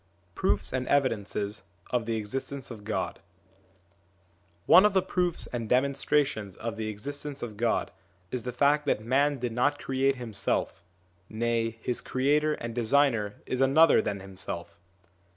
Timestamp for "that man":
8.87-9.37